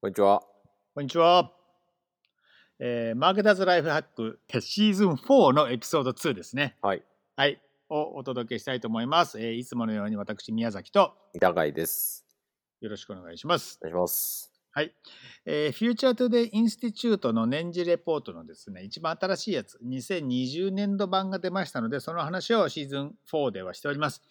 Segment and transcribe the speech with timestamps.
[0.00, 0.44] こんにちは。
[0.94, 1.50] こんにちは。
[2.78, 6.76] えーマーケターズライフハックシーズン4のエピソード2ですね。
[6.82, 7.02] はい。
[7.34, 7.60] はい。
[7.88, 9.40] をお届けしたいと思います。
[9.40, 12.24] えーいつものように私、宮崎と板貝です。
[12.80, 13.80] よろしくお願いします。
[13.82, 14.52] お願いします。
[14.70, 14.94] はい。
[15.44, 24.22] えー、 Future Today Institute の年次レポートのですね、一番新しいやつ、2020年度版が出ましたので、その話をシーズン4ではしております。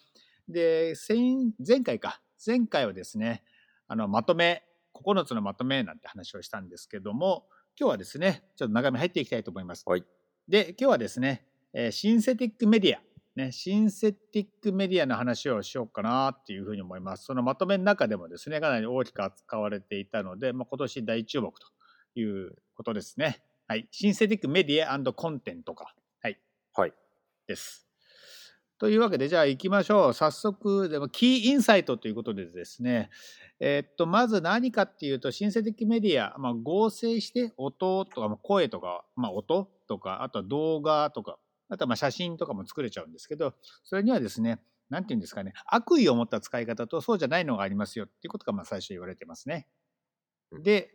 [0.48, 3.42] で、先前回か、前回はですね、
[3.86, 4.62] あの、まとめ、
[5.04, 7.46] 9つのまとめなんて話をしたんですけども、
[7.78, 9.84] 今日はですね、ちょっと長め入っていきたいと思います。
[9.86, 10.04] はい。
[10.48, 13.00] で、今日はですね、えーシンセティックメディア、
[13.36, 17.24] ね、シンセティックメディアの話をしようかなっていうふうに思います。
[17.24, 21.66] そのまとめの中でもですね、かなり大きく扱われていたので、まあ、今年大注目と
[22.16, 23.42] いうことですね。
[23.68, 23.86] はい。
[23.92, 26.38] シンセティックメディアコンテンツとか、はい、
[26.74, 26.92] はい。
[27.46, 27.87] です。
[28.78, 30.12] というわけで、じゃあ行きましょう。
[30.12, 33.10] 早速、でもキーインサイトということでですね、
[33.58, 49.66] えーっと、まず何かっていうと、シンセティックメディア、まあ、合成して音とか、まあ声とか、まあ、音とか、あとは動画とか、あとはまあ写真とかも作れちゃうんですけど、それにはですね、なんていうんですかね、悪意を持った使い方とそうじゃないのがありますよっていうことがまあ最初言われてますね。
[50.52, 50.90] うんで、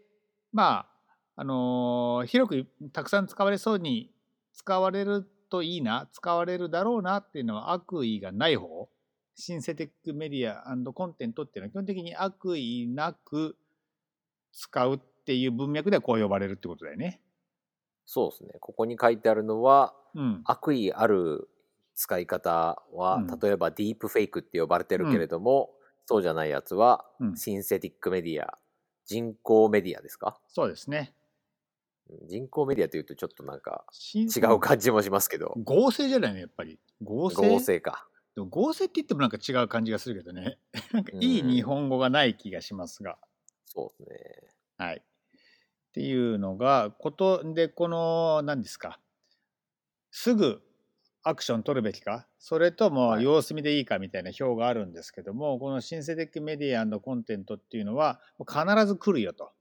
[0.54, 0.88] ま
[1.36, 4.12] あ、あのー広くたくさん使われそうに
[4.54, 8.90] 使われるといいな、使われるだろうなっていうのは悪意がない方？
[9.36, 13.56] シンセティックメディアコンテントっていうのは基本的に悪意なく
[14.52, 17.22] 使うっていう文脈ではこう呼ばれるってことだよね。
[18.08, 18.54] そうですね。
[18.60, 20.42] ここに書いてあるのは、うん。
[20.46, 21.50] 悪意ある
[21.94, 25.70] 使い方は、うん例えばディープフェイクって呼ばれてるけれども、
[26.08, 28.58] そうじゃないやつは、うんシンセティックメディア、
[29.06, 30.40] 人工メディアですか？
[30.48, 31.14] そうですね。
[32.10, 36.80] うん人工メディアというとちょっとなんか違違う感じもしますけど、合成じゃないのやっぱり。
[37.02, 37.48] 合成？
[37.48, 38.08] 合成か。
[38.36, 40.58] でも合成って言ってもなんか違う感じがするけどね。
[40.92, 43.18] なんかいいうん日本語がない気がしますが。
[43.66, 44.10] そうです
[44.50, 44.54] ね。
[44.78, 44.98] はい。
[44.98, 45.02] っ
[45.94, 49.00] ていうのが、ことで、この、何ですか？
[50.12, 50.62] すぐ
[51.24, 59.53] アクション取るべきか、それともはい様子見でいいかみたいな表があるんですけども、このシンセティックメディアコンテントっていうのは、必ず来るよと。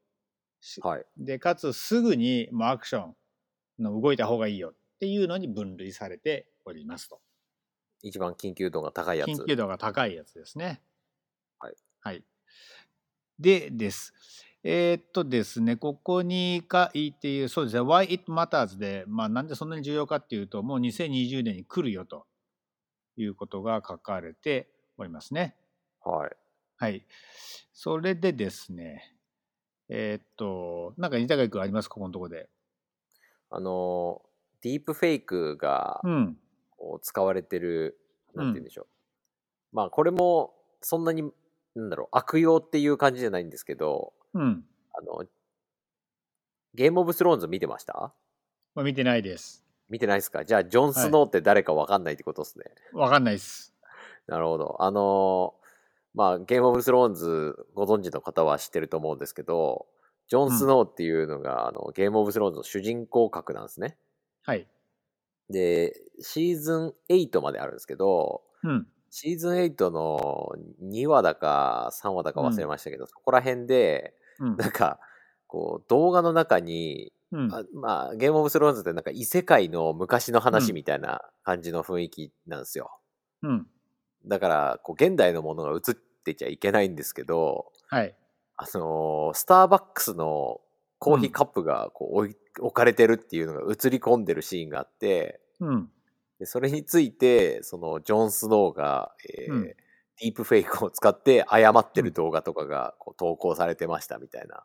[0.63, 1.05] しはい。
[1.19, 3.15] で、かつすぐにもうアクション
[3.83, 7.21] の動いた方がいいよっていうのに分類されておりますと。
[8.03, 9.29] 一番緊急度が高いやつ。
[9.29, 10.81] 緊急度が高いやつですね。
[11.59, 11.75] はい。
[12.01, 12.25] はい。
[13.39, 14.15] でです。
[14.65, 22.27] えーっとですね、ここに書いている、そうですね、Why It Matters で、まあ、なんでそんなに重要かっていうと、もう2020年に来るよと
[23.17, 25.57] いうことが書かれておりますね。
[26.05, 26.31] はい。
[26.77, 27.05] はい。
[27.73, 29.13] それでですね、
[29.95, 31.89] えーっと、なんか板垣君あります？
[31.89, 32.49] ここのところで。
[33.51, 34.23] あの、
[34.63, 36.39] ディープフェイクがうん。
[37.03, 37.99] 使われてる、
[38.35, 38.87] うんなんて言うんでしょう。
[39.73, 41.31] まあ、これも、そんなに、
[41.75, 44.65] なんだろう、悪用っていう感じじゃないんですけど、うん。
[44.95, 45.27] あの、
[46.75, 48.15] ゲームオブスローンズ見てました？
[48.75, 49.63] まあ、見てないです。
[49.91, 50.47] 見てないですか？
[50.47, 52.65] じゃあ、ジョン・スノーって誰かわかんないってことですね。
[52.95, 53.75] わかんないです。
[54.27, 54.77] なるほど。
[54.81, 55.62] あのー
[56.15, 59.87] まあ、ゲームオブスローンズご存知の方は知ってると思うんですけど、
[60.29, 63.99] ジョン・スノーっていうのが、あのゲームオブスローンズの主人公格なんですね。
[64.43, 64.69] はい。
[65.51, 68.87] で、シーズン8まであるんですけど、うん。
[69.11, 74.59] シーズン8の2話だか3話だか忘れましたけど、そこら辺で、うん。
[74.59, 75.01] なんか、
[75.47, 77.59] こう、動画の中に、うん。
[77.59, 83.01] あまあ、ゲームオブスローンズってなんか異世界の昔の話みたいな感じの雰囲気なんですよ。
[83.43, 83.69] うん。
[84.27, 88.15] だから、こう、現代のものが映ってちゃいけないんですけど、はい。
[88.57, 90.61] あのースターバックスの
[90.99, 95.91] コーヒーカップがこう置い置かれてるっていうのが映り込んでるシーンがあって、うん。
[96.39, 99.77] でそれについて、その、ジョン・スノーが、えーうん
[100.21, 104.63] ディープフェイクを使って謝ってる動画とかがこう投稿されてましたみたいな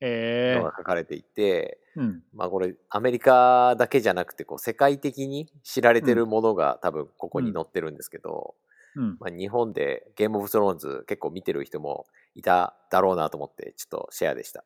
[0.00, 2.00] えのが書かれていて、ー。
[2.00, 2.22] うん。
[2.34, 8.54] まあこれアメリカだけじゃなくてこう世界的に知られてるものが多分ここに載ってるんですけど、
[8.96, 9.16] うん。
[9.20, 14.64] まあ、日本でゲームオブスローンズ結構見てる人もいただろうなと思ってちょっとシェアでした。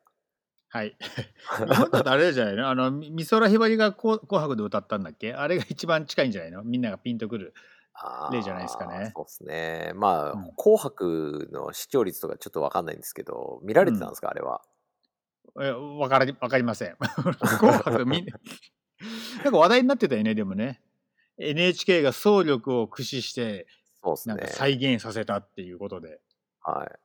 [0.69, 0.95] はい。
[1.69, 2.69] 日本だとあれじゃないの？
[2.69, 5.33] あの、み美空ひばりが紅紅白で歌ったんだっけ？
[5.33, 6.63] あれが一番近いんじゃないの？
[6.63, 7.53] みんながピンとくる。
[8.31, 9.91] 例じゃないですかねそうですね。
[9.95, 14.61] まあ、うん紅白の視聴率とかちょっとわかんないんですけど、見られてたんですか、あれは。
[15.61, 16.95] え、わかり、わかりません。
[17.59, 18.39] 紅白みんな、
[19.43, 20.81] なんか話題になってたよね、でもね。
[21.37, 23.67] NHK が総力を駆使して、
[24.03, 24.47] そうですねなんか。
[24.47, 26.21] 再現させたっていうことで。
[26.63, 27.01] はい。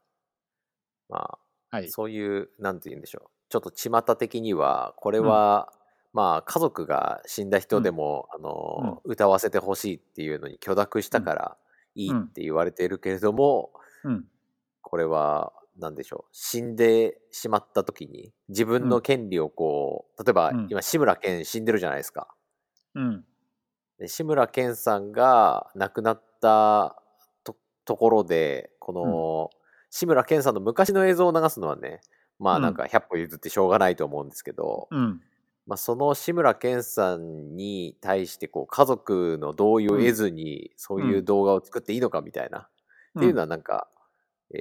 [1.08, 1.38] ま
[1.70, 1.88] はあ、い。
[1.88, 3.30] そういう、なんて言うんでしょう。
[3.48, 5.72] ちょっと巷的には、これは、
[6.12, 11.58] まあ、家族が死んだ人でも、あの、歌わせてほしいっていうのに許諾したから
[11.94, 13.72] いいって言われているけれども、
[14.04, 14.26] うん。
[14.82, 22.34] これはなんでしょう、死んでしまった時に、自分の権利をこう、例えばうん今志村けん死んでるじゃないですか。
[22.94, 23.26] うん。
[23.98, 27.00] で志村けんさんが亡くなった
[27.44, 29.50] とところで、この、
[29.90, 32.00] 志村けんさんの昔の映像を流すのはね、
[32.38, 35.20] まあうんなんか100歩譲ってしょうがないと思うんですけど、うん。
[35.66, 42.68] まあ、その志村けんさんに対してこう家族の同意を得ずにそういう動画を作っていいのかみたいな、
[43.18, 43.88] っていうのはなんか、
[44.54, 44.58] え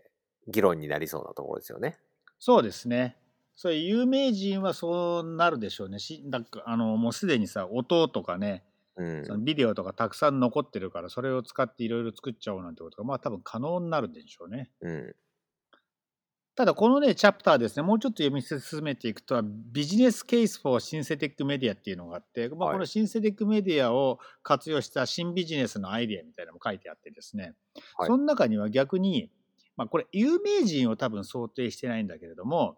[0.00, 0.04] ー
[0.48, 1.96] 議論になりそうなところですよね。
[2.38, 3.16] そうですね。
[3.56, 5.98] そういう有名人はそうなるでしょうね。
[5.98, 8.64] しなんかあのもうすでにさ音とかね、
[8.96, 9.24] うん。
[9.24, 14.70] そのビデオとかたくさん残ってるからそれを使っていろいろ作っちゃおうなんてことがまあ多分可能になるでしょうね。
[14.80, 15.14] うん。
[16.56, 22.74] ただこのねチャプターですねもうちょっと読み進めていくとビジネスケース for シンセティックメディアっていうのがあって、まあ、はい。
[22.74, 27.54] このシンセティックメディアを活用した新ビジネスのアイデアみたいなのも書いてあってですね、
[27.96, 28.06] はい。
[28.06, 29.30] その中には逆に、
[29.76, 32.76] まあ、これ有名人を多分想定してないんだけれども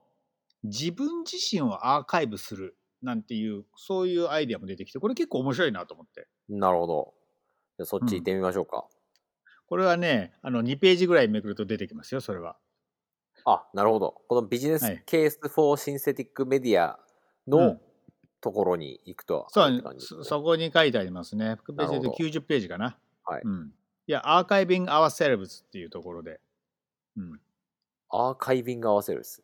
[0.66, 7.14] 自分自身をアーカイブするなんていうそういうアイデアも出てきてこれ結構面白いなと思ってなるほど。
[7.78, 8.86] じゃあそっち行ってみましょうか。
[9.68, 12.56] これはねあの2ページぐらいめくると出てきますよそれは。
[13.44, 14.22] あ、なるほど。
[14.28, 16.98] このビジネスはいケース for シンセティックメディア
[17.46, 17.80] のうん
[18.42, 21.56] ところに行くとそうあるって感じですねそそこに書いてありますね。
[21.66, 22.96] ページでなるほど90ページかな。
[23.24, 23.72] はいうん、
[24.06, 26.40] いや、アーカイビング・アワ・セレブズっていうところで、
[27.16, 27.40] うん、
[28.08, 29.42] アーカイビング合わせるです。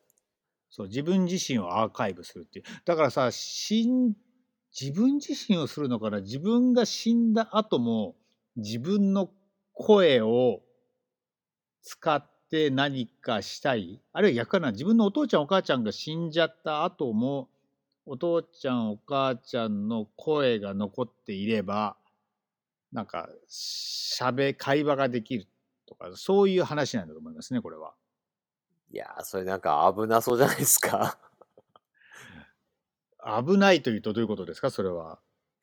[0.75, 2.65] そう自分自身をアーカイブするっていう。
[2.83, 4.13] だからさ、死ん
[4.77, 6.21] 自分自身をするのかな？
[6.21, 8.15] 自分が死んだ後も
[8.55, 9.29] 自分の
[9.73, 10.61] 声を
[11.83, 14.01] 使って何かしたい？
[14.13, 14.71] あるいは逆かな？
[14.71, 17.49] 自分のお父ちゃんお母ちゃんが死んじゃった後も
[18.07, 21.97] お父ちゃんお母ちゃんの声が残っていれば
[22.91, 25.45] なんかしゃべ会話ができる
[25.87, 27.93] とかそういう話なんだと思いますねこれは。
[28.93, 31.17] いやー、それなんか危なそうじゃないですか。
[33.43, 35.19] 危ないというとどういうことですかそれは。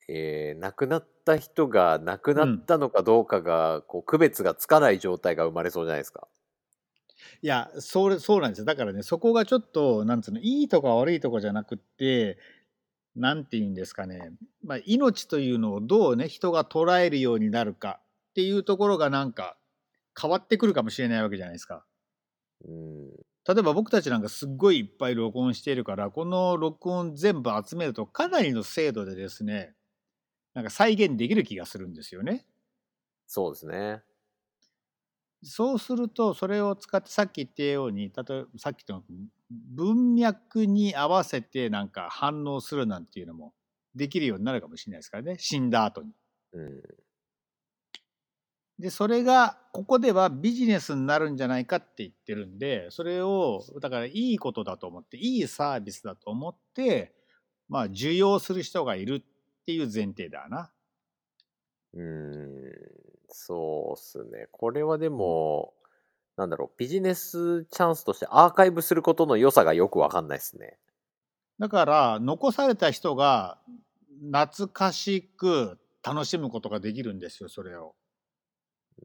[0.09, 6.27] えー亡くなった人が亡くなったのかどうかが、こう区別がつかない状態が生まれそうじゃないですか。
[7.41, 12.39] いやそれそうなんですよだからねそこがちょっとなんつうのいいとか悪いとかじゃなくって
[13.15, 14.31] なんて言うんですかね、
[14.63, 17.99] まあ、命というのをどうね人が捉えるようになるか
[18.31, 19.55] っていうところがなんか
[20.19, 21.85] 変わってくるかもしれないわけじゃないですか。
[22.65, 23.11] うん。
[23.47, 29.75] 例えば僕たちなんかすっごいいっぱい録音しているからこの録音全部集めるとかなりの精度でですね
[30.53, 32.45] なんか再現できる気がするんですよね。
[33.25, 34.03] そうですね。
[35.43, 39.03] そうするとそれを使ってさっき言ったように例えばさっきの
[39.49, 43.53] 文脈に合わせてなんか反応するなんていうのも
[43.95, 46.11] できるようになるかもしれないですからね死んだ後に。
[46.53, 46.81] うん。
[48.81, 57.13] でそれがここではビジネスになるんじゃないかって言ってるんでそれをだからいいことだと思っていいサービスだと思って
[57.69, 59.23] まあ受容する人がいる
[59.61, 60.71] っていう前提だな。
[61.93, 62.71] うん。
[63.29, 64.47] そうっすね。
[64.51, 65.73] これはでも、
[66.37, 70.77] なんだろう、ビジネスチャンスとしてアーカイブすることの良さがよくわかんないですね。
[71.59, 73.59] だから残された人が
[74.31, 77.93] 懐かしく楽しむことができるんですよそれを。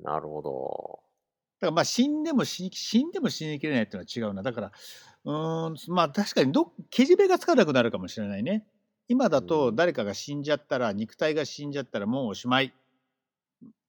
[0.02, 1.00] なるほど。
[1.60, 4.72] だからまあ死んでも死に死んでも死にきれないっていうのは違うなだから
[5.24, 8.66] うーんまあ確かにどけじめがつかなくなるかもしれないね。
[9.08, 12.74] 今だとうん誰かが死んじゃったら肉体が死んじゃったらもうおしまい。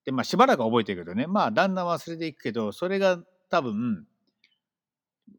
[0.05, 3.19] でまあしばらくは覚えてるけどねまあだんだん忘れていくけどそれが
[3.49, 4.07] 多分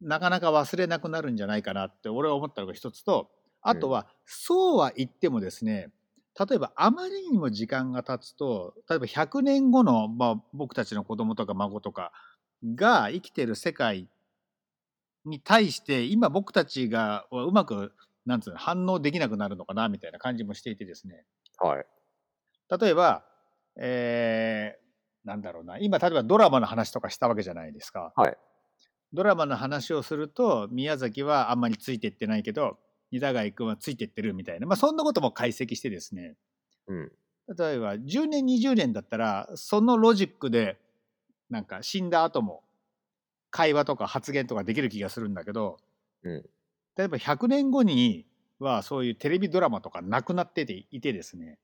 [0.03, 3.31] なかなか忘れなくなるんじゃないかなって俺は思ったのが一つと
[3.61, 5.91] あとは、そうは言ってもですね
[6.39, 12.13] 例えばあまりにも時間が経つと例えば100年後の、まあ、僕たちの子供とか孫とか
[12.75, 14.09] が生きてる世界
[15.25, 17.93] に対して今僕たちがうまく
[18.25, 21.25] なんつうの反応できなくなるのかなみたいな感じもしていてですね
[21.59, 21.87] はい。
[22.81, 23.25] 例えば、
[23.81, 24.89] えー
[25.25, 28.15] なんだろうな今例えばドラマの話とかしたわけじゃないですか。
[28.17, 28.37] はい。
[29.13, 32.79] ドラマの話をすると宮崎はあんまりついてってないけど
[33.11, 36.35] 二田貝君はついてってるみたいな、まあ、そんなことも解析してですね
[36.87, 37.13] うん。
[37.57, 40.79] 例えば10年20年だったらそのロジックで
[41.51, 42.63] なんか死んだ後も
[43.51, 45.79] 会話とか発言とかできる気がするんだけど
[46.23, 46.45] うん。
[46.97, 48.27] 例えば100年後に
[48.59, 51.59] はそういうテレビドラマとかなくなってていてですね、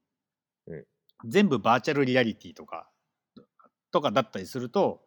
[0.67, 0.85] うん
[1.27, 2.89] 全部バーチャルリアリティとか
[3.91, 5.01] とかだったりすると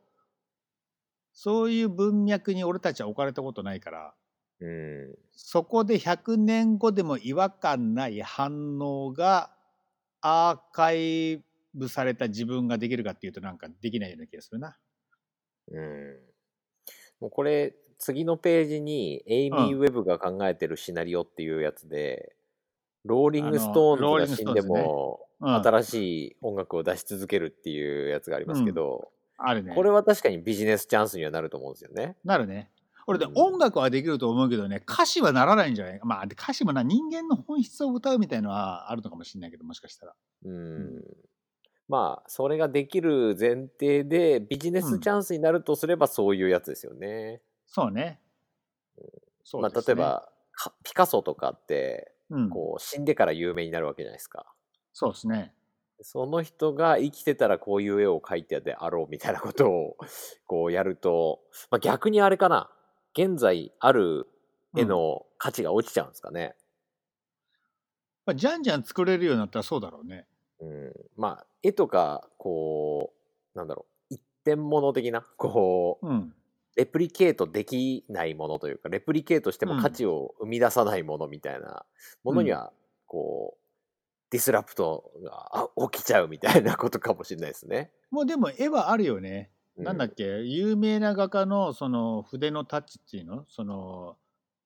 [1.33, 4.13] そういう文脈に俺たちは置かれたことないから
[4.59, 5.15] うん。
[5.31, 9.51] そこで100年後でも違和感ない反応が
[10.21, 14.77] アーカイブされた自分ができるかっていうとなんかできないような気がするな。
[15.71, 16.19] うん。
[17.19, 22.35] もうこれ、次のページに、エイミー・うんウェブが考えてるシナリオっていうやつで、
[23.05, 25.93] ローリング・ストーンズが死んでも、うん新し
[26.29, 29.75] い音楽を出し続けるっていうやつがありますけど、あるね。
[29.75, 32.15] これは確かにビジネスチャンスにはなると思うんですよね。
[32.23, 32.71] なるね。
[33.07, 40.13] 俺でうん音楽はできると思うけどね歌詞はならないんじゃないまあで歌詞もな人間の本質を歌うみたいのはあるのかもしれないけどもしかしたら。
[40.45, 41.03] うん。
[41.87, 47.41] まあ、それができる前提で、ビジネスチャンスになるとすればそういうやつですよね。
[47.65, 48.19] そうね。
[49.43, 54.45] そうまあ、例え、ば、かピカソとかって、うん、こう、死んでから有名になるわけじゃないですか。
[54.91, 55.53] そうですね。
[56.01, 59.97] その人が生きてたらこういう絵を描いてであろうみたいなことを
[60.45, 61.39] こうやると、
[61.71, 62.69] まあ、逆にあれかな
[63.17, 64.27] 現在ある
[64.75, 66.55] 絵の価値が落ちちゃうんですかね。
[68.25, 70.27] まあ、じゃんじゃん作れるようになったらそうだろうね。
[70.59, 73.13] うん、まあ絵とかこ
[73.55, 76.33] うなんだろう一点物的なこううん。
[76.75, 81.87] レプリケートできないものというかレプリケートしても価値を生み出さないものみたいな
[82.23, 82.71] ものには
[83.07, 83.67] こう
[84.29, 87.89] ディスラプトがあ起きちゃうみたいなことかもしれないですね。
[88.11, 89.49] もうでも絵はあるよね。
[89.77, 93.45] うなんだっけ有名な画家のその筆のタッチっていうの？
[93.47, 94.17] その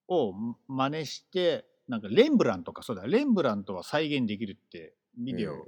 [0.08, 0.34] を
[0.68, 3.06] 真似してなんかレンブラントかそうだ。
[3.06, 5.62] レンブラントは再現できるってビデオ、うん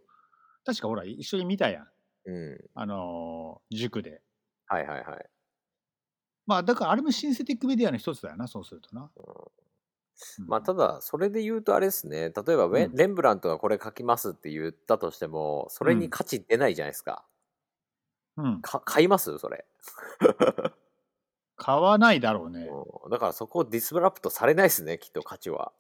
[0.66, 1.88] 確かほら一緒に見たやん。
[2.26, 4.22] うん、あのー塾で。
[4.68, 5.30] はいはいはい。
[6.46, 9.12] まあだからあれもシンセティックメディアの一つだよなそうするとな、
[10.38, 10.48] うん。
[10.48, 17.26] まあ、ただ、それで言うとあれですね、例えばレンブラントがこれ描きますって言ったとしても、それに価値出ないじゃないですか。
[18.38, 19.38] うん、か買います？
[19.38, 19.66] それ、
[21.56, 22.68] 買わないだろうね。
[23.06, 23.12] うん。
[23.12, 25.72] だからそこ disrupt されないですね、きっと価値は。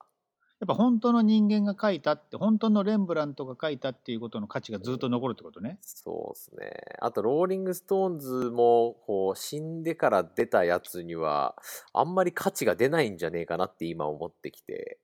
[0.59, 5.77] やっぱ本当の人間が描いたって本当のレンブラントが描いたっていうことの価値がずっと残るってことね。
[5.81, 6.71] そうですね。
[7.01, 11.55] あと、ローリング・ストーンズも、こう、死んでから出たやつには、
[11.91, 14.99] あんまり価値が出ないんじゃねえかなって今思ってきて。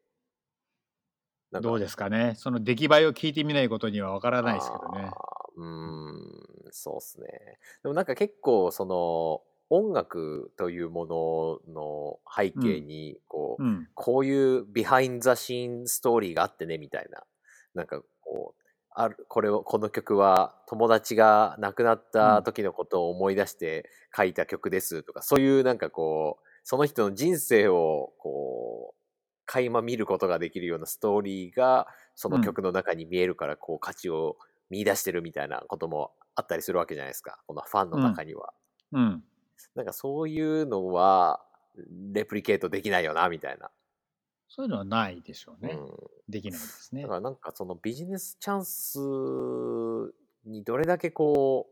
[1.51, 2.36] どうですかね。
[2.38, 5.12] その出来栄えを聞いてみないことにはわからないですけどね
[5.60, 7.28] うーん、そうっすね。
[7.84, 11.06] でもなんか結構その音楽というも
[11.68, 13.88] のの背景にこう、うん。
[13.94, 17.24] こういう behind the scene story があってねみたいな、
[17.75, 18.62] なんかこう、
[18.92, 29.00] あるこれをこの曲は友達が亡くなった時のことを思い出して書いた曲ですとか、そういうなんかこうその人の人生をこう
[29.46, 34.38] 垣間見ることができるようなストーリーがその曲の中に見えるからこう価値を
[34.70, 37.40] 見出してるみたいなこともあったりするわけじゃないですか。
[37.48, 38.54] このファンの中には、
[38.92, 39.24] うん。
[39.76, 41.42] なんかそういうのは
[42.14, 43.70] レプリケートできないよなみたいな、
[44.48, 45.90] そういうのはないでしょうね、うん、
[46.28, 47.04] できないですね。
[47.04, 49.00] だからなんかそのビジネスチャンス
[50.46, 51.68] にどれだけこ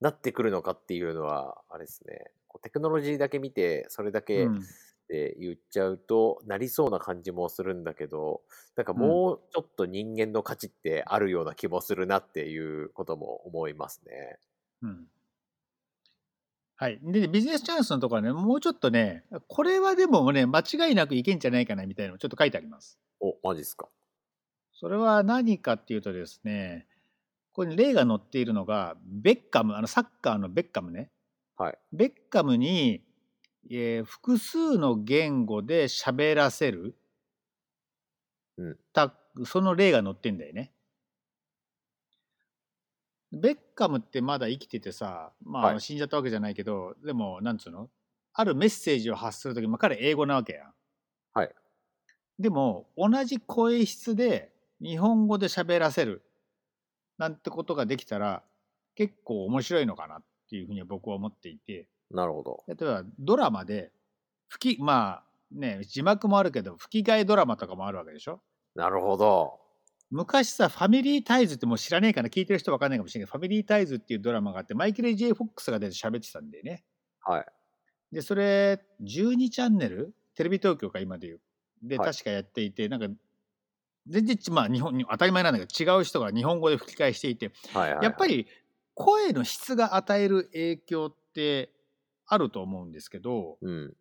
[0.00, 2.30] うなってくるのかっていうのはあれですね。
[2.48, 4.62] こうテクノロジーだけ見てそれだけうん
[5.10, 8.42] って言っちゃうとなりそうな感じもするんだけど
[8.76, 14.38] なんかもうちょっと人間の価値ってあるような気もするなっていうことも思いますね。
[14.82, 15.06] うん
[16.76, 22.98] はい、でビジネスチャンスのところはねもうちょっとねこれはでもね間違いなくいけんじゃないかなみたいなのちょっと書いてあります。
[23.20, 23.88] おマジっすか。
[24.72, 26.86] それは何かっていうとですね
[27.52, 31.10] ここに例が載っているのがベッカムあのサッカーのベッカムね
[31.60, 31.78] はい。
[31.92, 33.02] ベッカムに、
[33.68, 36.96] えー複数の言語で喋らせる、
[38.56, 39.14] うんた
[39.44, 40.72] その例が載ってんだよね。
[43.32, 47.88] ベッカムってまだ生きててさ、まあ、はい死んじゃったわけじゃないけどでもなんつうの？
[48.32, 50.72] あるメッセージを発する時、まあ、彼英語なわけやん。
[51.32, 51.54] はい。
[52.38, 54.52] でも同じ声質で
[54.82, 56.22] 日本語で喋らせる
[57.18, 58.42] なんてことができたら
[58.94, 62.64] 結構面白いのかなっていうふうには僕は思っていてなるほど。
[62.66, 63.92] 例えばドラマで
[64.48, 68.40] 吹きまあね字幕もあるけど吹き替えドラマとかもあるわけでしょ？
[68.74, 69.58] なるほど。
[70.10, 76.84] 昔さ「ファミリータイズ」ってもう知らねえかな聞いてる人わかんないかもしれないけど「ファミリータイズ」っていうドラマがあってマイケル・ J・ フォックスが出て喋ってたんだよね。
[77.20, 77.46] はい。
[78.12, 80.14] でそれ12チャンネル？
[80.34, 81.40] テレビ東京か今でいう
[81.82, 83.08] ではい確かやっていて、なんか
[84.06, 88.46] 全然ちまあ日本に当たり前なんだけど違う人が日本語で吹き替えしていてはいはいはい、やっぱり
[88.94, 91.72] 声の質が与える影響って
[92.30, 93.96] あると思うんですけどうん。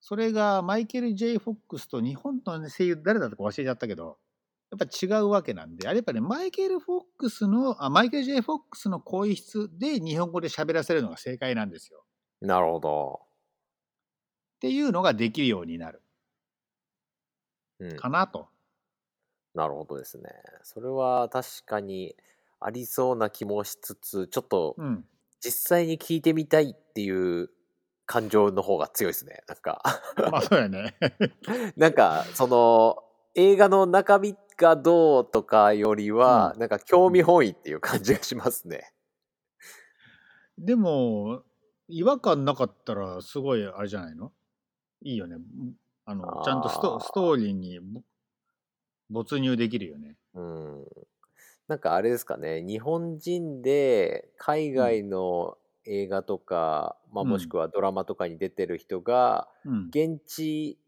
[0.00, 4.18] それがマイケル・ J・ フォックスと日本の声優誰だったか忘れちゃったけど
[4.70, 12.04] やっぱ違うわけなんであれやっぱねマイケル・フォックスのあマイケル・ J・ フォックスの声質で日本語で喋らせるのが正解なんですよ。
[12.42, 13.20] なるほど。
[14.56, 16.02] っていうのができるようになる
[17.78, 18.00] うん。
[18.00, 18.48] かなと。
[19.54, 20.30] なるほどですね。
[20.62, 22.14] それは確かに
[22.60, 25.04] ありそうな気もしつつ、ちょっとうん
[25.42, 27.10] 実際に聞いてみたいってい
[27.42, 27.50] う
[28.06, 29.42] 感情の方が強いですね。
[29.48, 29.82] なんか
[30.30, 30.96] まあそうやね。
[31.76, 32.96] なんか、その、
[33.34, 38.92] 映画の中身がどうとかよりは、なんか興味本位っていう感じがしますね。
[40.58, 41.42] でも、
[41.88, 44.32] 違和感なかったら、すごいあれじゃないの？
[45.02, 45.36] いいよね。
[46.04, 48.02] あの、ちゃんとストストーリーにぼ
[49.10, 50.16] 没入できるよね。
[50.34, 50.84] うん。
[51.70, 59.86] なんかあれですかね、日本人で海外の映画とか、まあ、うんもしくはドラマとかに出てる人が、うん。
[59.86, 60.80] 現地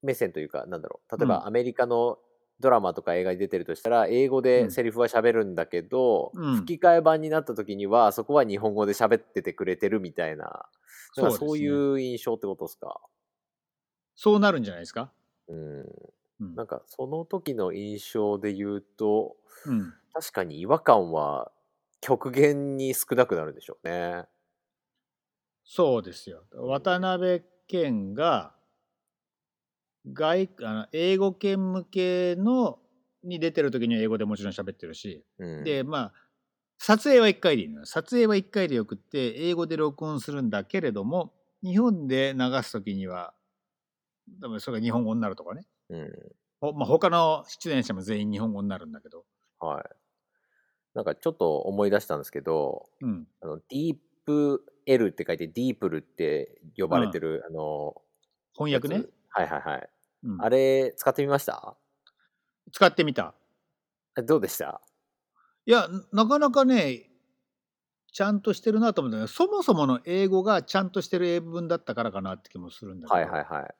[0.00, 2.18] 目線というか、なんだろう、例えうんばアメリカの
[2.60, 10.68] ドラマとか映画に出てるとしたら、英語うんでセリフは喋るんだけど、うん吹き替え版になった時には、そこは日本語で喋っててくれてるみたいな、
[11.16, 13.00] なんかそういう印象ってことですか？
[14.14, 15.12] そうなるんじゃないですか？
[15.48, 15.84] うん。
[16.40, 19.92] うんなんかその時の印象で言うと、うん。
[20.12, 21.52] 確かに違和感は
[22.00, 24.24] 極限に少なくなるでしょうね。
[25.64, 26.44] そうですよ。
[26.52, 28.54] 渡辺謙が
[30.06, 32.78] 外あの英語圏向けの
[33.24, 36.12] に出てる時には英語でもちろん喋ってるし、うん、でまあ
[36.78, 43.34] 撮影は1回でいいのよ撮影は1回でよくって英語で録音するんだけれども日本で流す時には
[44.40, 46.12] 多分それが日本語になるとかね、うん。
[46.60, 49.24] ほまあ、他の出演者も全員日本語になるんだけど、
[49.60, 49.84] はい。
[50.94, 57.94] なんかちょっと思い出したんですけど、うん、あの、ディープ L って書いてディープルって呼ばれてる、あの、
[58.54, 59.06] 翻訳ね？
[59.30, 59.90] はいはいはい。
[60.24, 60.42] うん。
[60.42, 61.76] あれ、使ってみました？
[62.72, 63.34] 使ってみた。
[64.16, 64.80] えどうでした？
[65.66, 67.10] いやなかなかね
[68.12, 69.18] ちゃんとしてるなと思った。
[69.18, 73.74] けどそもそもの英語がちゃんとしてる英文だったからかなって気もするんだけど、はいはいはい。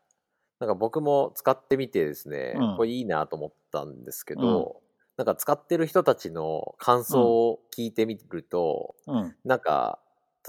[0.60, 2.76] なんか僕も使ってみてですね、うん。
[2.76, 4.80] これいいなと思ったんですけど、
[5.16, 9.34] なんか使ってる人たちの感想を聞いてみると、うん。
[9.44, 9.98] なんか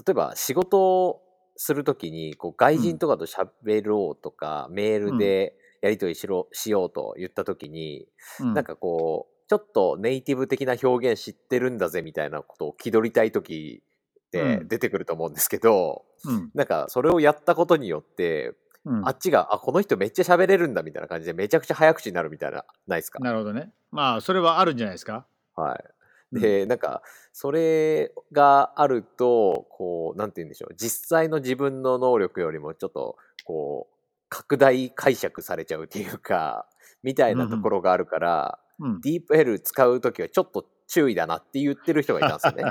[0.06, 1.22] 例えば仕事を
[1.56, 8.06] するときにこう外人とかと喋ろうとか、メールでやり取りしろしようと言ったときに、
[8.40, 13.82] うん、なんかこうちょっとネイティブ的な表現知ってるんだぜみたいなことを気取りたいとき
[14.32, 14.68] でうん。
[14.68, 16.50] 出てくると思うんですけど、うん。
[16.54, 18.52] なんかそれをやったことによって
[18.84, 19.06] うん。
[19.06, 23.18] あっちが、あ、この人めっちゃ喋れるんだみたいな感じで、めちゃくちゃ早口になるみたいな、ないですか？
[23.20, 23.72] なるほどね。
[23.90, 25.26] まあそれはあるんじゃないですか？
[25.54, 25.84] はい。
[26.32, 26.40] うん。
[26.40, 30.74] で、なんか、それがあると、こう、なんて言うんでしょう。
[30.76, 33.96] 実際の自分の能力よりもちょっと、こう、
[34.28, 36.68] 拡大解釈されちゃうっていうか、
[37.02, 42.70] みたいなところがあるから、うんディープ L 使うときはちょっと注意だなって言ってる人がいたんですよね。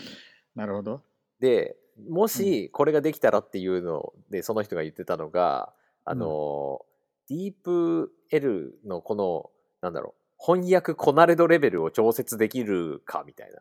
[0.56, 1.02] なるほど。
[1.40, 1.76] で、
[2.08, 5.72] もしこれができたらっていうので、その人が言ってたのが、
[6.04, 6.80] あの、
[7.28, 9.50] ディープ L のこの、
[9.82, 13.60] なんだろう、翻訳コナレドレベルを調節できるかみたいな。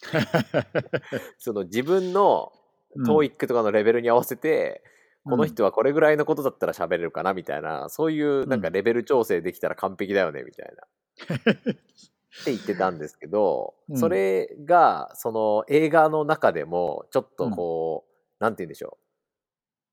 [1.38, 2.52] その自分の
[2.96, 3.06] うん。
[3.06, 4.82] TOEIC とかのレベルに合わせて、
[5.24, 5.32] うん。
[5.32, 11.74] この人はこれぐらいのことだったら喋れるかなみたいな、そういうなんかレベル調整できたら完璧だよねみたいな。
[12.42, 13.98] って言ってたんですけど、うん。
[13.98, 18.98] それがその映画の中でもちょっとこう、なんて言うんでしょ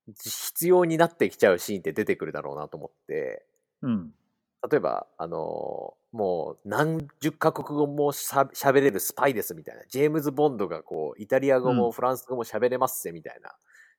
[0.08, 0.14] う。
[0.24, 3.46] 必要になってきちゃうシーンって出てくるだろうなと思って。
[3.82, 4.12] うん。
[4.70, 9.84] 例えばあのもう何十カ国語もしゃ喋れるスパイですみたいな。
[9.88, 11.78] ジェームズ・ボンドがこうイタリア語うん。
[11.78, 13.54] もフランス語も喋れますぜみたいな、っ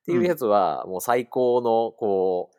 [0.05, 2.57] ていうやつはもう最高のこう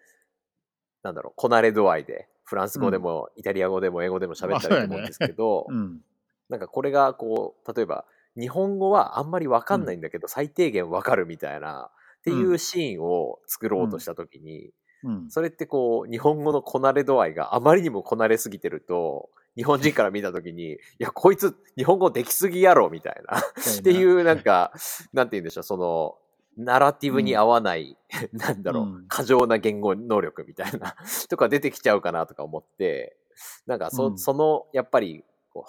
[1.03, 6.01] なんだろうこなれ度合いでフランス語でもイタリア語でも英語でも喋ったらいいと思うんですけど、 うん。
[6.49, 14.71] なんかこれがこう例えば日本語はあんまりわかんないんだけど、最低限わかるみたいなっていうシーンを作ろうとした時に、
[15.03, 15.29] うん。
[15.29, 23.37] それってこう日本語のこなれ度合いがあまりにもこなれすぎてると日本人から見た時に いやこいつ日本語できすぎやろみたいな。
[23.37, 24.73] っていうなんか
[25.13, 26.17] なんて言うんでしょうその
[26.59, 27.97] ナラティブに合わない、
[28.33, 29.07] なんだろう、うん。
[29.07, 30.95] 過剰な言語能力みたいな
[31.29, 33.17] とか出てきちゃうかなとか思って
[33.65, 34.17] なんかそ,、うん。
[34.17, 35.23] そのやっぱり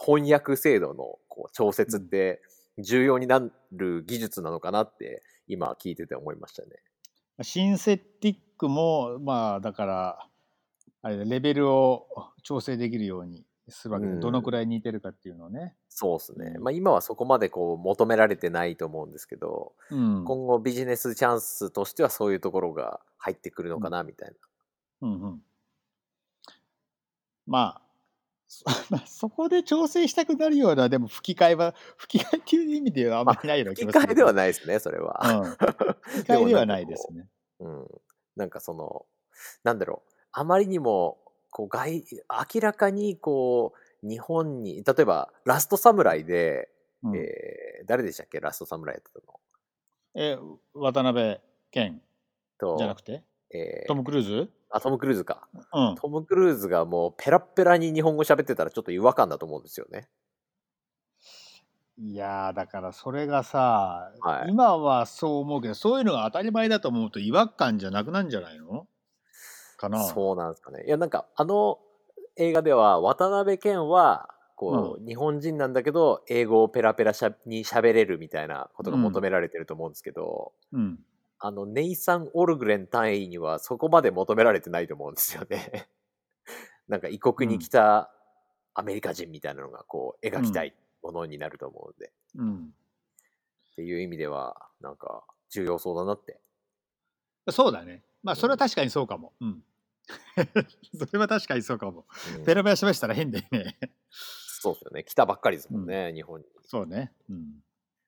[0.04, 2.42] 翻訳制度のこう調節って
[2.78, 6.70] 重要になる技術なのかなって今聞いてて思いましたね。
[7.42, 10.28] シンセティックもまあだから
[11.02, 12.08] あれだレベルを
[12.42, 16.54] 調整できるようにするわけで、うんどのくらい似てるかっていうのをね、そうですね。
[16.56, 24.34] うんまあ今はそこまでこう求められてないと思うんですけど、うん今後ビジネスチャンスとしてはそういうところが入ってくるのかなみたいな。
[25.08, 25.42] うんうん、
[27.46, 27.82] まあ
[28.48, 35.20] そ まあそこで調整したくなるようなでも吹き替えは 吹き替えっていう意味ではあんまりないような気吹きがする替えではないですね、それは。
[35.24, 35.50] うん、
[36.02, 37.28] 吹き替えではないですね。
[37.60, 37.86] うん。
[38.36, 39.06] なんかその、
[39.62, 40.12] なんだろう。
[40.32, 41.18] あまりにも、
[41.50, 42.04] こう外、
[42.54, 46.70] 明らかにこう、日本に、例えば、ラストサムライで、
[47.02, 49.40] うんえー誰でしたっけラストサムライやってたの。
[50.14, 50.38] え
[50.74, 51.38] 渡辺
[51.70, 51.98] 謙
[52.58, 53.24] と、じゃなくて？
[53.52, 54.50] えートム・クルーズ？
[54.68, 55.48] あ、トム・クルーズか。
[55.72, 55.94] うん。
[55.96, 60.08] トム・クルーズがもうペラッペラに日本語喋ってたらちょっと違和感だと思うんですよね。
[61.98, 68.86] いやーだからそれがさ、はい今はそう思うけどそういうのが当たり前だと思うと違和感じゃなくなんじゃないの？
[69.80, 70.04] かな。
[70.04, 70.84] そうなんですかね。
[70.86, 71.78] いや、なんかあの
[72.36, 80.98] 映画では渡辺謙は、こう、日本人なんだけど、英語をペラペラしゃに喋れるみたいなことが求められてると思うんですけど、うん。
[81.38, 85.88] あの、ネイサン・オルグレン単位にはそこまで求められてないと思うんですよね。
[86.88, 88.12] なんか異国に来た
[88.74, 92.74] アメリカ人みたいなのがこう描きたいものになると思うんで、うん。
[93.72, 96.38] っていう意味ではなんか重要そうだなって。
[97.48, 98.04] そうだね。
[98.22, 99.32] まあそれは確かにそうかも。
[99.40, 99.64] うん
[100.98, 102.06] それは確かにそうかも。
[102.38, 102.44] うん。
[102.44, 103.78] ペラペラしましたら変だよね。
[104.10, 105.04] そうですよね。
[105.04, 106.46] 来たばっかりですもんね、日本に。
[106.64, 107.12] そうね。
[107.28, 107.62] うん。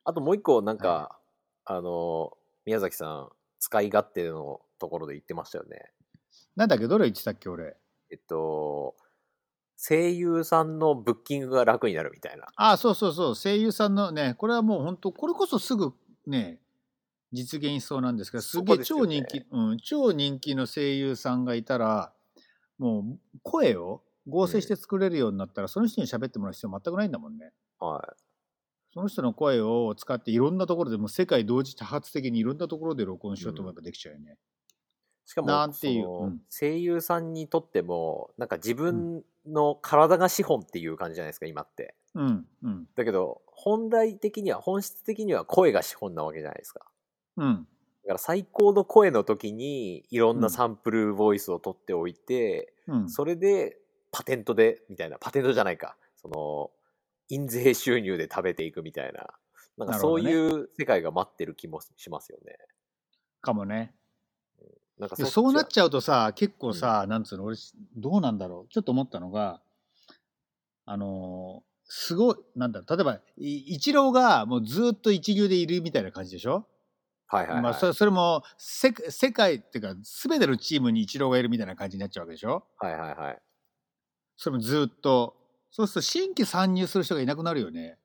[0.04, 1.18] あともう一個なんか、
[1.64, 5.92] あの、宮崎さん、使い勝手のところで言ってましたよね。
[6.56, 7.76] なんだっけどれ言ってたっけ俺。
[8.10, 8.96] えっと、
[9.76, 12.46] 声優さんのブッキングが楽になるみたいな。
[12.56, 13.34] あそうそうそう。
[13.34, 15.92] 声優さんのねこれはもう本当これこそすぐ
[16.26, 16.60] ね
[17.32, 22.12] 実現しそうなんですけどすげえ超人気、うん、超人気の声優さんがいたら
[22.78, 27.52] もう声を合成して作れるようになったら、その人に喋ってもらう必要全くないんだもんね。
[27.78, 28.14] は
[28.94, 34.32] その人の声を使っていろんなところでもう世界同時多発的にいろんなところで録音しようと思えばできちゃうよね。
[34.32, 34.36] い。
[35.24, 41.94] しかも、なんていう声優さんにとっても、なんか自分の体が資本っていう感じじゃないですか、今って。
[42.14, 46.91] うんうんだけど、本来的には、本質的には声が資本なわけじゃないですか。
[47.36, 47.66] うん。
[48.04, 50.50] だから最高の声の時にいろんうなん。
[50.50, 53.10] サンプルボイスを取っておいて、うん。
[53.10, 53.78] それで
[54.10, 55.96] パテントでみたいなパテントじゃないか。
[56.16, 56.70] その
[57.28, 59.26] 印税収入で食べていくみたいな。
[59.78, 62.58] なんかそういう世界が待ってる気もしますよね。
[63.40, 63.94] かもね。
[64.98, 67.56] なんかそうなっちゃうとさ結構さ、なんつうの俺
[67.96, 68.72] どうなんだろう。
[68.72, 69.60] ちょっと思ったのが
[70.84, 72.96] あのーすごいなんだろう。
[72.96, 76.66] 例えばいイチローがもうずっと一流でいるみたいな感じでしょ、
[77.36, 77.62] はいはいはい。
[77.62, 82.64] まあ、それも世世界っていうか全てのチームにイチローがいるみたいな感じになっちゃうわけでしょ？
[82.78, 83.42] はいはいはい。
[84.36, 85.34] それもずっと
[85.70, 87.98] そうすると新規参入する人がいなくなるよね。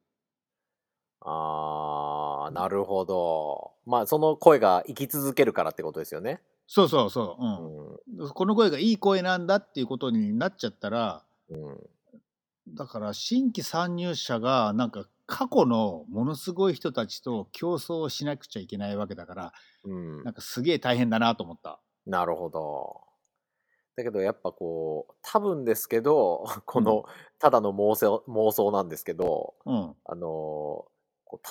[1.22, 3.74] あーなるほど。
[3.86, 6.42] まあその声が生き続けるからってことですよね？
[6.68, 7.44] そうそうそう、
[8.20, 11.54] ううんこの声がいい声なんだっていうことになっちゃったらん。
[11.54, 11.78] うん
[12.70, 21.80] だから新規参入者がなんか過去のものすごい人たちと競争をしなくちゃいけないわけだからうんなんかすげえ大変だなと思った。
[22.06, 23.02] なるほど。
[23.98, 27.04] だけどやっぱこう多分ですけど この
[27.40, 30.86] ただの妄想妄想なんですけどうんあの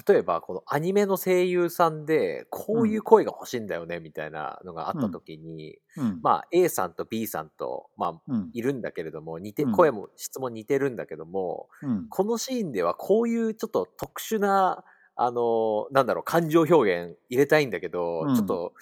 [0.09, 6.21] 例えばこのアニメの声優さんでこういう声が欲しいんだよねみたいなのがあった時に、うん。
[6.23, 8.51] まあ A さんと B さんとまあうん。
[8.53, 9.73] いるんだけれども似てうん。
[9.73, 12.09] 声も質も似てるんだけども、うん。
[12.09, 14.85] このシーンではこういうちょっと特殊な
[15.17, 18.35] あのなんだろう感情表現入れたいんだけど、うん。
[18.35, 18.73] ちょっと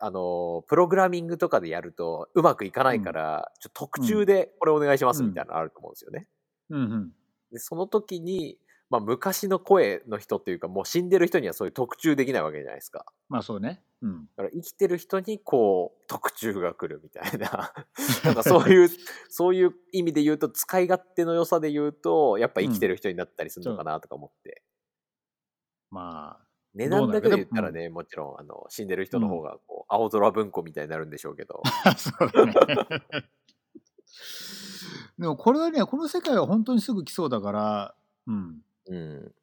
[0.00, 6.26] あのプログラミングとかでやるとうまくいかないから、ちょっと特注でこれお願いしますみたいなのあると思うんですよね。
[6.70, 7.12] うんうん。
[7.52, 8.58] でその時に、
[8.90, 13.06] まあ、昔の声の人っていうかもう死んでる人にはそういう特注できないわけじゃないですか。
[13.28, 13.80] まあそうね。
[14.02, 17.72] うんだから生きてる人にこう特注が来るみたいな
[18.24, 18.88] なんかそういう
[19.28, 24.62] そういう意味で言うと使い勝手の良さで言うとやっぱ生きてる人になったりするのかなとか思って、
[25.90, 31.62] まあ値段だけで言ったらどねもちろんあの死んでる人の方がこう青空文庫みたいになるんでしょうけど、
[31.96, 32.54] そうだね。
[35.18, 37.94] でもこれはねこの世界は本当にすぐ来そうだから、
[38.26, 39.34] うん、うん。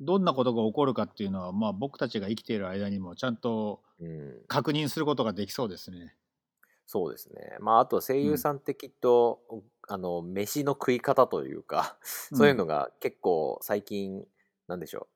[0.00, 6.14] どんなことが起こるかっていうのは、まあ、僕たちが生きている間にもちゃんとうん、確認することができそうですね。
[6.86, 7.56] そうですね。
[7.60, 9.40] まああと声優さんってきっと、
[9.88, 14.24] あの飯の食い方というかそういうのが結構最近
[14.66, 15.06] なんでしょう。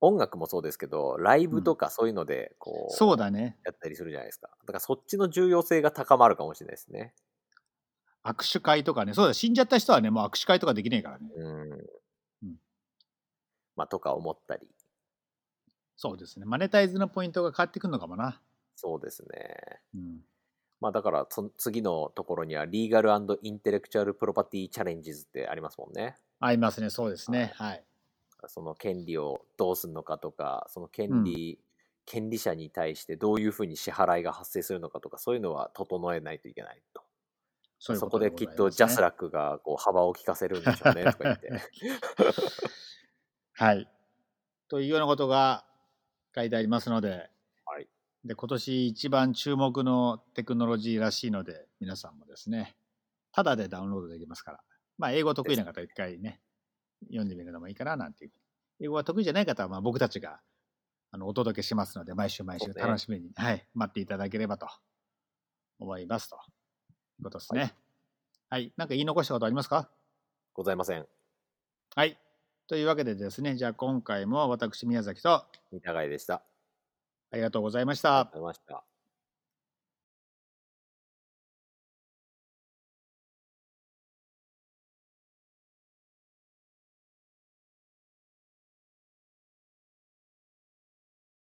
[0.00, 3.58] 音楽もそうですけどライブとかそういうのでこう、そうだね。
[3.64, 4.48] やったりするじゃないですか。
[4.48, 7.14] だからそっちの重要性が高まるかもしれないですね。
[8.24, 11.30] 握手会とかね、そうだ、死んじゃった人はね、もう握手会とかできないからね。
[11.36, 11.86] うん、うん
[13.78, 14.66] まあとか思ったり。
[15.96, 16.46] そうですね。
[16.46, 18.40] マネタイズのポイントが変わってくるのかもな。
[18.74, 19.80] そうですね。
[19.94, 20.20] うん、
[20.80, 23.10] まあだからそ次のところにはリーガル
[23.42, 26.16] intellectual property challenges ってありますもんね。
[26.40, 27.52] ありますね、そうですね。
[27.54, 27.84] はい。
[28.46, 31.60] その権利をどうするのかとかその権利、
[32.04, 37.02] 権利者に対してどういうふうに支払いが発生するのかとかそういうのは整えないといけないと。
[37.80, 38.30] そういうそこね。
[38.30, 41.50] こできっと JASRAC がこう幅を利かせるんでしょうねとか言って
[43.58, 43.88] はい。
[44.68, 45.64] というようなことが
[46.32, 47.28] 書いてありますので、
[47.66, 47.88] はい
[48.24, 52.76] で、今年一番注目のテクノロジーらしいので、皆さんもですね、
[53.32, 54.60] ただでダウンロードできますから、
[54.96, 56.40] まあ、英語得意な方は一回ね、
[57.06, 58.32] 読んでみるのもいいかななんていう。
[58.80, 60.40] 英語が得意じゃない方は、まあ、僕たちが
[61.10, 64.68] あのお届けしますので、毎週毎週楽しみに、ね、はい、待っていただければと
[65.80, 66.36] 思いますと。
[66.36, 66.38] い
[67.20, 67.60] うことですね。
[67.60, 67.74] はい
[68.50, 68.72] はい。
[68.76, 69.90] なんか言い残したことありますか？
[70.54, 71.06] ございません。
[71.94, 72.18] はい。
[72.68, 76.42] というわけでですね、じゃあ今回も私、宮崎と、三田でした。
[77.30, 78.20] ありがとうございました。
[78.20, 78.97] ありがとうございました。